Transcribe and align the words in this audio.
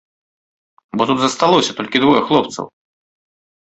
Бо 0.95 1.03
тут 1.11 1.21
засталося 1.25 1.77
толькі 1.83 1.97
двое 2.07 2.21
хлопцаў. 2.29 2.65